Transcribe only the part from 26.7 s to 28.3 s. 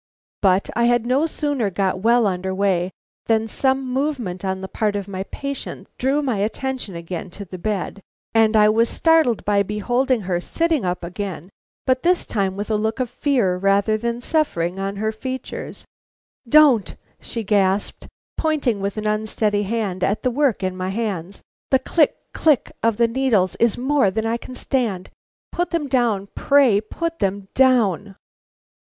put them down!"